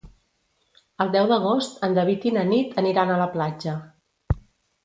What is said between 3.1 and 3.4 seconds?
a la